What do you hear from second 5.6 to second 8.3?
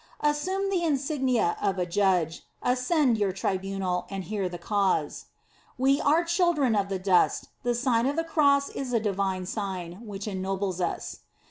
We are children of the dust; the Sign of the